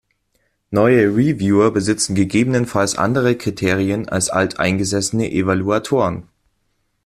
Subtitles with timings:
[0.71, 2.97] Neue Reviewer besitzen ggf.
[2.97, 6.27] andere Kriterien als alteingesessene Evaluatoren.